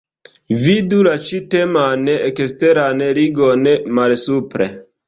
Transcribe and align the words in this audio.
Vidu 0.63 1.01
la 1.07 1.13
ĉi-teman 1.27 2.09
eksteran 2.15 3.07
ligon 3.21 3.73
malsupre. 4.03 4.73